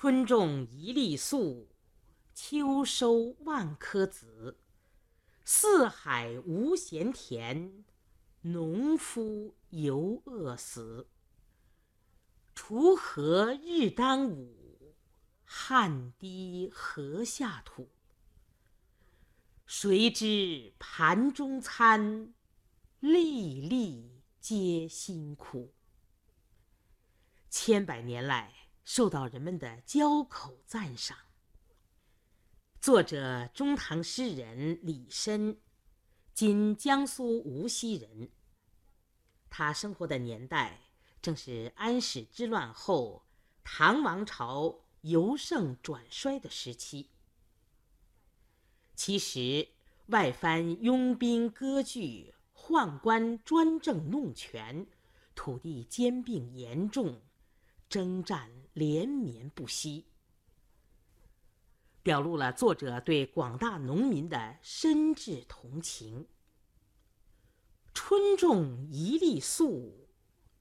[0.00, 1.66] 春种一粒粟，
[2.32, 4.56] 秋收万颗子。
[5.44, 7.84] 四海无闲田，
[8.42, 11.08] 农夫犹饿死。
[12.54, 14.94] 锄禾日当午，
[15.44, 17.90] 汗滴禾下土。
[19.66, 22.32] 谁知盘中餐，
[23.00, 25.74] 粒粒皆辛苦。
[27.50, 31.18] 千百年来，受到人们的交口赞赏。
[32.80, 35.58] 作者中唐诗人李绅，
[36.32, 38.30] 今江苏无锡人。
[39.50, 40.80] 他生活的年代
[41.20, 43.26] 正是安史之乱后
[43.62, 47.10] 唐王朝由盛转衰的时期。
[48.94, 49.68] 其实，
[50.06, 54.86] 外藩拥兵割据，宦官专政弄权，
[55.34, 57.20] 土地兼并严重，
[57.88, 60.06] 征战连绵不息。
[62.02, 66.26] 表露了作者对广大农民的深挚同情。
[67.92, 70.08] 春种一粒粟，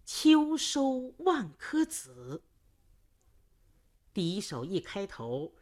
[0.06, 2.44] 秋收万颗子。
[4.14, 5.54] 第一首一开头，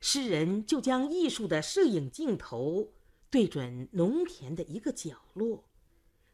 [0.00, 2.92] 诗人就将艺术的摄影镜头
[3.30, 5.64] 对准农田的一个角落，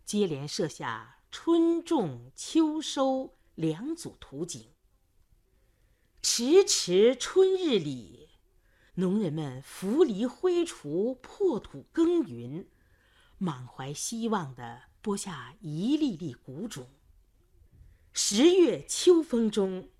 [0.04, 4.72] 接连设下春种秋收两组图景。
[6.20, 8.30] 迟迟春日里。
[8.94, 12.66] 农人们扶犁挥锄，破土耕耘，
[13.38, 16.88] 满怀希望地播下一粒粒谷种。
[18.12, 19.90] 十月秋风中，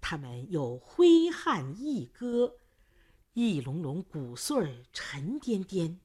[0.00, 2.56] 他们又挥汗一歌，
[3.34, 6.00] 一笼笼谷穗儿沉甸甸，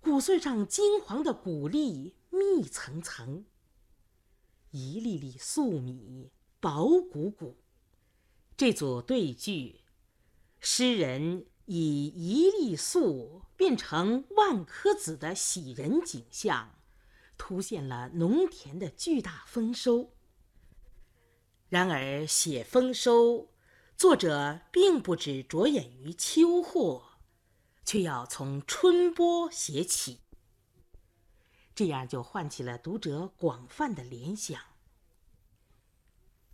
[0.00, 3.46] 谷穗上金黄的谷粒密层层，
[4.76, 7.62] 一粒粒粟米饱鼓鼓。
[8.56, 9.82] 这组对句。
[10.58, 16.74] 诗人以一粒粟变成万颗子的喜人景象，
[17.38, 20.10] 凸显了农田的巨大丰收。
[21.68, 23.52] 然而，写丰收，
[23.96, 27.10] 作者并不只着眼于秋获，
[27.84, 30.23] 却要从春播写起。
[31.74, 34.60] 这样就唤起了读者广泛的联想：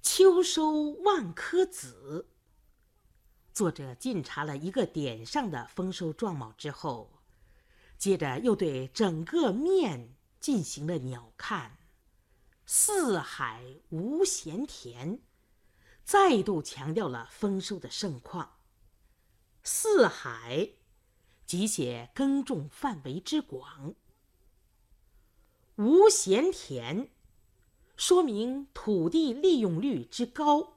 [0.00, 2.28] 秋收万颗子。
[3.52, 7.20] 作者尽查了一个点上的丰收状貌之后，
[7.98, 11.72] 接着又对整个面进行了鸟瞰，
[12.64, 15.20] 四海无闲田，
[16.02, 18.56] 再度强调了丰收的盛况。
[19.62, 20.70] 四海，
[21.44, 23.92] 即写耕种范围之广；
[25.80, 27.08] 无闲田，
[27.96, 30.74] 说明土地利用率之高。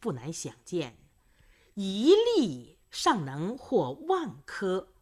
[0.00, 0.96] 不难想见，
[1.74, 4.94] 一粒尚能获万颗。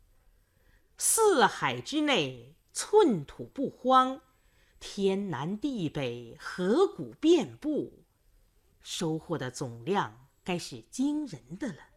[0.99, 4.21] 四海之内，寸土不荒，
[4.81, 8.03] 天南地北，河谷遍布，
[8.83, 11.94] 收获的总量该是惊人的了。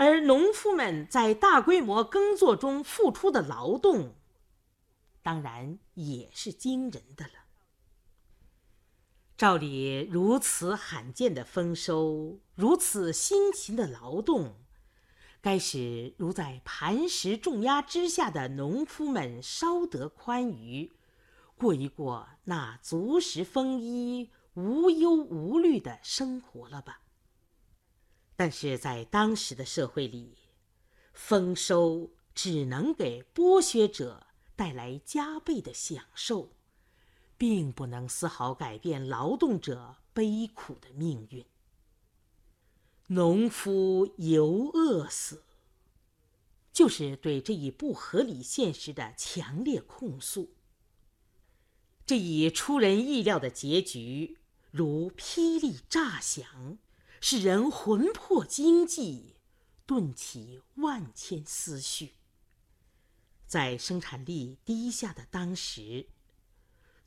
[0.00, 4.14] 而农夫们在大规模耕作中付出的劳动，
[5.22, 7.32] 当然也是惊人的了。
[9.36, 14.54] 照理如此罕见的丰收，如此辛勤的劳动，
[15.42, 20.92] 该使如在磐石重压之下的农夫们稍得宽裕，
[21.58, 27.02] 过一过那足食丰衣、无忧无虑的生活了吧？
[28.40, 30.38] 但是在当时的社会里，
[31.12, 36.48] 丰收只能给剥削者带来加倍的享受。
[37.36, 41.44] 并不能丝毫改变劳动者悲苦的命运。
[43.08, 45.44] 农夫犹饿死，
[46.72, 50.54] 就是对这一不合理现实的强烈控诉。
[52.06, 54.38] 这一出人意料的结局，
[54.70, 56.78] 如霹雳炸响，
[57.20, 59.36] 使人魂魄惊悸，
[59.84, 62.14] 顿起万千思绪。
[63.46, 66.08] 在生产力低下的当时。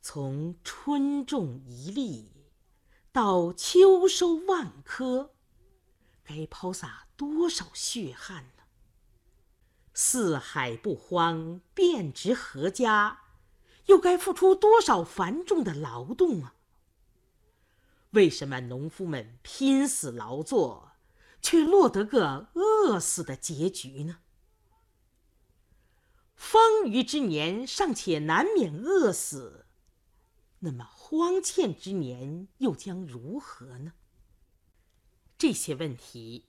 [0.06, 2.30] 从春种一粒
[3.10, 5.34] 到秋收万颗，
[6.22, 8.64] 该抛洒多少血汗呢？
[9.94, 13.22] 四海不荒，遍植禾家，
[13.86, 16.54] 又该付出多少繁重的劳动啊？
[18.14, 20.92] 为什么农夫们拼死劳作，
[21.42, 24.18] 却落得个饿死的结局呢？
[26.34, 29.66] 丰腴之年尚且难免饿死。
[30.60, 33.92] 那么荒欠之年又将如何呢？
[35.36, 36.46] 这些问题，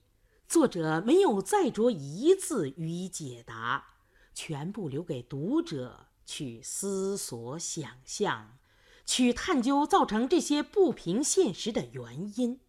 [0.48, 3.96] 作者没有再着一字予以解答，
[4.32, 8.58] 全部留给读者去思索、想象，
[9.06, 12.60] 去探究造成这些不平现实的原因。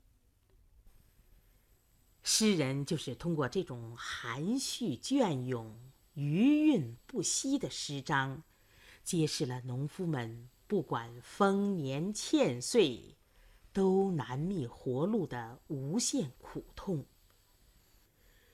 [2.23, 5.77] 诗人就是通过这种含蓄隽永、
[6.13, 8.43] 余韵不息的诗章，
[9.03, 13.15] 揭示了农夫们不管丰年欠岁，
[13.71, 17.05] 都难觅活路的无限苦痛，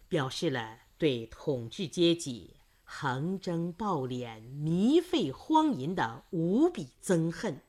[0.07, 7.59] 表示了对统治阶级横征暴敛、糜费荒淫的无比憎恨，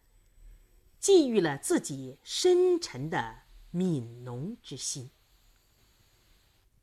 [1.04, 3.42] 寄予了自己深沉的
[3.74, 5.10] 悯农之心。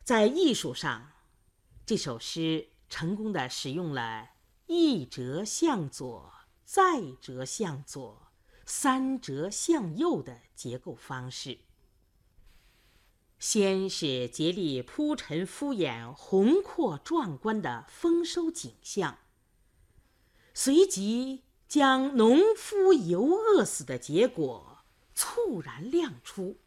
[0.03, 1.13] 在艺术上，
[1.87, 4.29] 这首诗成功的使用了
[4.67, 6.31] 一折向左、
[6.63, 8.31] 再折向左、
[8.63, 11.57] 三折向右的结构方式。
[13.39, 19.17] 先是竭力铺陈敷衍宏阔壮观的丰收景象，
[20.53, 21.41] 随即
[21.71, 24.79] 将农夫游饿死的结果
[25.15, 26.57] 猝然亮出。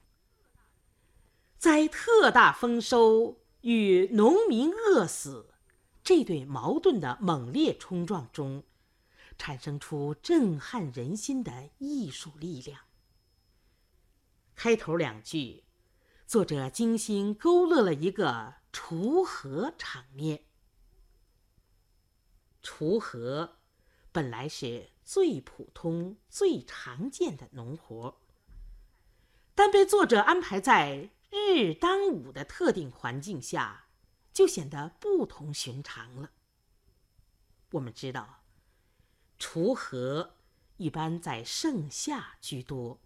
[1.58, 5.52] 在特大丰收与农民饿死
[6.02, 8.64] 这对矛盾的猛烈冲撞中，
[9.36, 12.80] 产生出震撼人心的艺术力量。
[14.54, 15.64] 开头两句，
[16.26, 20.44] 作者精心勾勒了一个锄禾场面。
[22.62, 23.58] 锄禾
[24.14, 28.16] 本来是最普通、最常见的农活，
[29.56, 31.10] 但被作者安排在。
[31.36, 33.88] 日当午的特定环境下，
[34.32, 36.30] 就显得不同寻常了。
[37.72, 38.44] 我们知道，
[39.36, 40.36] 锄禾
[40.76, 43.00] 一般在盛夏居多，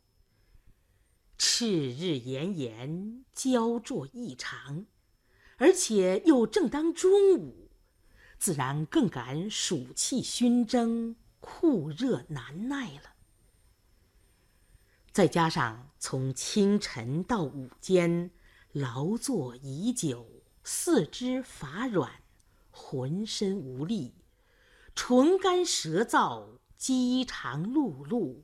[1.39, 4.85] 赤日炎炎，焦灼异常，
[5.57, 7.68] 而且又正当中午，
[8.39, 13.15] 自然更感暑气熏蒸，酷热难耐了。
[15.11, 18.31] 再加上从清晨到午间，
[18.73, 22.23] 劳作已久，四肢乏软，
[22.71, 24.15] 浑身无力，
[24.95, 28.43] 唇干舌燥，饥肠辘辘，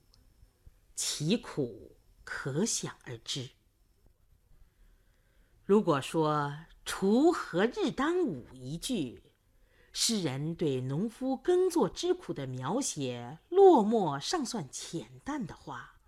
[0.97, 3.50] 其苦可想而知。
[5.64, 6.52] 如果说
[6.85, 9.23] “锄禾日当午”一句，
[9.96, 16.00] 诗人对农夫耕作之苦的描写落寞尚算浅淡的话，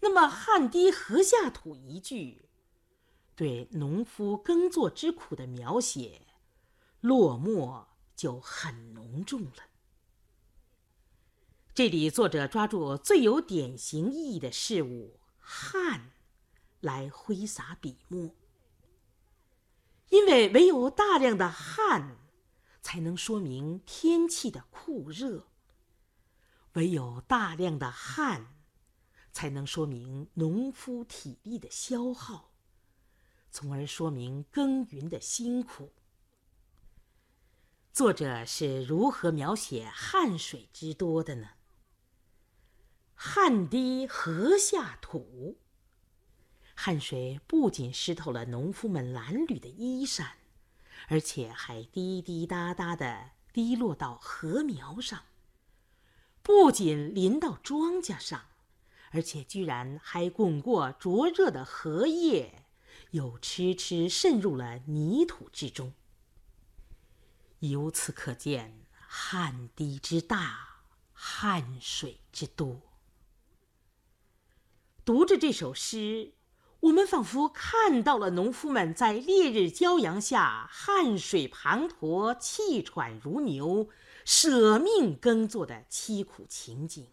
[0.00, 2.50] 那么“汗滴禾下土”一句，
[3.34, 6.26] 对农夫耕作之苦的描写，
[7.00, 9.64] 落寞就很浓重了。
[11.72, 16.10] 这里作者抓住最有典型意义的事物“汗”，
[16.80, 18.34] 来挥洒笔墨。
[20.10, 22.16] 因为唯有大量的汗，
[22.88, 25.42] 才能说明天气的酷热；
[26.72, 28.54] 唯有大量的汗。
[29.30, 32.54] 才能说明农夫体力的消耗，
[33.50, 35.92] 从而说明耕耘的辛苦。
[37.92, 41.50] 作者是如何描写汗水之多的呢？
[43.14, 45.58] 汗滴禾下土，
[46.74, 50.37] 汗水不仅湿透了农夫们褴褛的衣衫，
[51.06, 55.22] 而且还滴滴答答的滴落到禾苗上，
[56.42, 58.46] 不仅淋到庄稼上。
[59.10, 62.66] 而且居然还滚过灼热的荷叶，
[63.12, 65.94] 又迟迟渗入了泥土之中。
[67.60, 70.82] 由此可见，汗滴之大，
[71.14, 72.82] 汗水之多。
[75.06, 76.34] 读着这首诗，
[76.80, 83.88] 我们仿佛看到了农夫们在烈日骄阳下汗水滂沱、气喘如牛、
[84.24, 87.08] 舍命耕作的凄苦情景。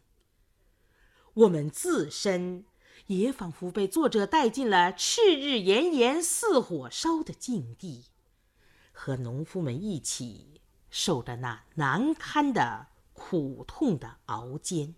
[1.34, 2.66] 我们自身
[3.08, 8.06] 也仿佛被作者带进了赤日炎炎、似火烧的境地，
[8.92, 14.94] 和农夫们一起受着那难堪的苦痛的熬煎。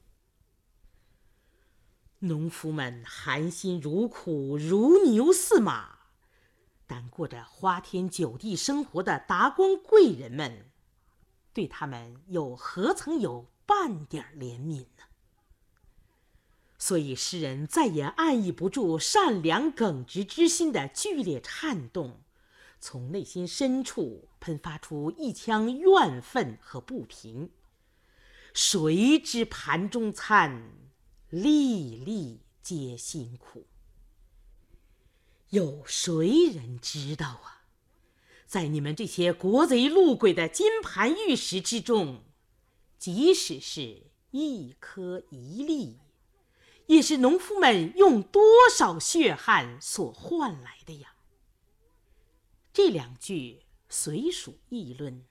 [2.20, 5.98] 农夫们含辛茹苦，如牛似马，
[6.88, 10.72] 但过着花天酒地生活的达官贵人们，
[11.54, 15.04] 对他们又何曾有半点怜悯呢？
[16.80, 22.22] 所以，诗人再也按抑不住善良耿直之心的剧烈颤动，
[22.80, 27.52] 从内心深处喷发出一腔怨愤和不平，
[28.54, 30.72] 谁知盘中餐，
[31.30, 33.66] 粒粒皆辛苦。
[35.50, 37.68] 有谁人知道啊？
[38.46, 42.24] 在你们这些国贼路鬼的金盘玉石之中，
[42.98, 46.00] 即使是一颗一粒，
[46.86, 48.42] 也是农夫们用多
[48.74, 51.14] 少血汗所换来的呀！
[52.72, 55.26] 这两句虽属议论，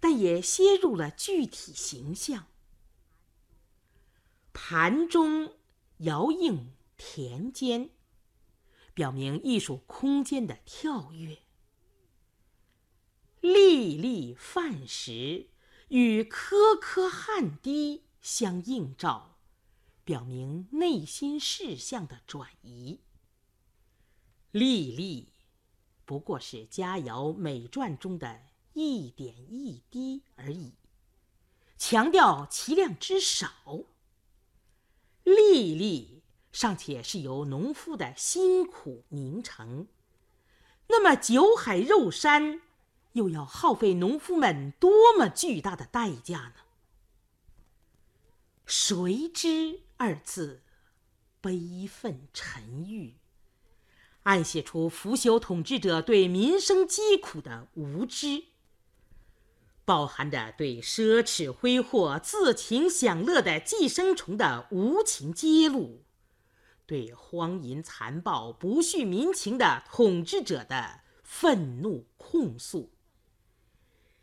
[0.00, 2.46] 但也楔入了具体形象。
[4.58, 5.52] 盘中
[5.98, 7.90] 摇映田间。
[8.94, 11.40] 表明艺术空间的跳跃，
[13.40, 15.50] 粒粒饭食
[15.88, 19.36] 与颗颗汗滴相映照，
[20.02, 23.02] 表明内心事项的转移。
[24.52, 25.34] 粒粒
[26.06, 30.72] 不过是佳肴美馔中的一点一滴而已，
[31.76, 33.84] 强调其量之少。
[35.26, 36.22] 粒粒。
[36.52, 39.88] 尚且是由农夫的辛苦凝成，
[40.88, 42.62] 那么酒海肉山，
[43.12, 46.62] 又要耗费农夫们多么巨大的代价呢？
[48.64, 50.62] 谁知二字，
[51.42, 53.16] 悲愤沉郁，
[54.22, 58.44] 暗写出腐朽统治者对民生疾苦的无知，
[59.86, 66.04] 包含着对奢侈挥霍、自情享乐的寄生虫的无情揭露。
[66.84, 72.92] 对荒淫残暴、不恤民情的统治者的愤怒控诉，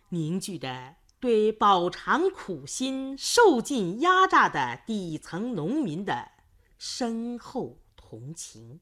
[0.10, 6.32] 凝聚的对饱尝苦心、受尽压榨的底层农民的
[6.77, 8.79] 深厚同情。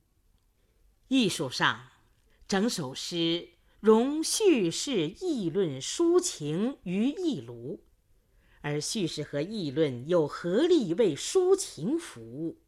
[1.08, 1.88] 艺术上，
[2.48, 3.50] 整首诗
[3.82, 7.80] 融叙事、议论、抒情于一炉，
[8.62, 12.60] 而叙事和议论又合力为抒情服务。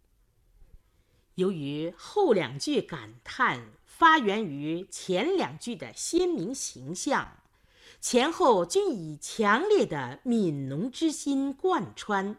[1.35, 7.37] 由于后两句感叹发源于前两句的鲜明形象，
[8.01, 12.37] 前后均以强烈的悯农之心贯穿。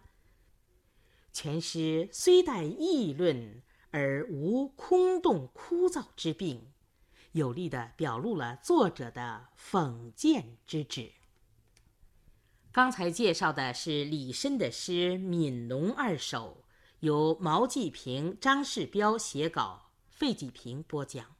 [1.32, 3.62] 全诗虽带议论，
[3.92, 6.72] 而无空洞枯燥之病，
[7.34, 11.12] 有力地表露了作者的讽谏之旨。
[12.72, 16.58] 刚才介绍的是李绅的诗《悯农二首》。
[17.00, 21.36] 由毛继平、张世彪写稿，费继平播讲。